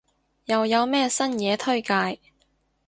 [0.45, 2.19] 又有咩新嘢推介？